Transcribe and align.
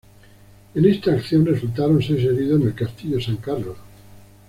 En 0.73 0.83
esta 0.87 1.11
acción 1.11 1.45
resultaron 1.45 2.01
seis 2.01 2.25
heridos 2.25 2.59
en 2.59 2.65
el 2.69 2.73
castillo 2.73 3.21
San 3.21 3.37
Carlos. 3.37 3.77